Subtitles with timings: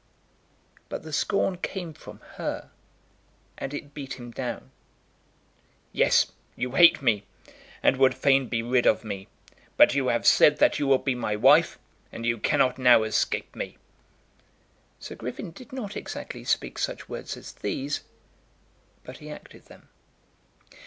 [0.89, 2.71] But the scorn came from her,
[3.59, 4.71] and it beat him down.
[5.93, 7.23] "Yes; you hate me,
[7.83, 9.27] and would fain be rid of me;
[9.77, 11.77] but you have said that you will be my wife,
[12.11, 13.77] and you cannot now escape me."
[14.99, 18.01] Sir Griffin did not exactly speak such words as these,
[19.03, 19.87] but he acted them.